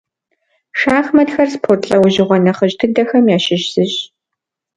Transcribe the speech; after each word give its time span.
Шахматхэр 0.79 1.47
спорт 1.55 1.83
лӏэужьыгъуэ 1.89 2.37
нэхъыжь 2.43 2.75
дыдэхэм 2.79 3.25
ящыщ 3.35 3.63
зыщ. 3.73 3.93